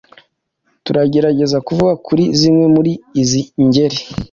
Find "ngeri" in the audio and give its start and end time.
3.65-3.97